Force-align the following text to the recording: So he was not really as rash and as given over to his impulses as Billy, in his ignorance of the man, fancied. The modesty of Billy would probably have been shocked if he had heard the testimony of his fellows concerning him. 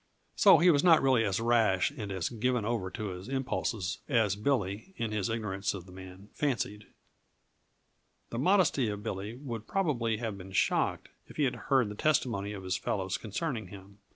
So 0.35 0.57
he 0.57 0.71
was 0.71 0.83
not 0.83 0.99
really 1.03 1.23
as 1.23 1.39
rash 1.39 1.91
and 1.91 2.11
as 2.11 2.27
given 2.29 2.65
over 2.65 2.89
to 2.89 3.09
his 3.09 3.29
impulses 3.29 3.99
as 4.09 4.35
Billy, 4.35 4.95
in 4.97 5.11
his 5.11 5.29
ignorance 5.29 5.75
of 5.75 5.85
the 5.85 5.91
man, 5.91 6.29
fancied. 6.33 6.87
The 8.31 8.39
modesty 8.39 8.89
of 8.89 9.03
Billy 9.03 9.35
would 9.35 9.67
probably 9.67 10.17
have 10.17 10.39
been 10.39 10.53
shocked 10.53 11.09
if 11.27 11.37
he 11.37 11.43
had 11.43 11.55
heard 11.69 11.87
the 11.87 11.93
testimony 11.93 12.51
of 12.51 12.63
his 12.63 12.77
fellows 12.77 13.19
concerning 13.19 13.67
him. 13.67 13.99